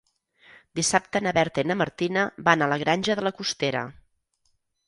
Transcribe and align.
Dissabte 0.79 1.21
na 1.25 1.33
Berta 1.39 1.65
i 1.65 1.69
na 1.71 1.77
Martina 1.83 2.25
van 2.49 2.65
a 2.65 2.71
la 2.73 2.81
Granja 2.85 3.19
de 3.21 3.29
la 3.29 3.37
Costera. 3.43 3.85